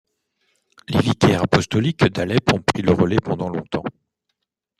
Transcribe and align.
Les 0.89 0.99
vicaires 0.99 1.43
apostoliques 1.43 2.05
d'Alep 2.07 2.53
ont 2.53 2.59
pris 2.63 2.81
le 2.81 2.91
relais 2.91 3.19
pendant 3.23 3.49
longtemps. 3.49 3.83